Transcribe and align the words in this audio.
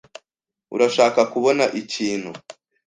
Urashaka 0.75 1.21
kubona 1.31 1.63
ikintu? 1.81 2.31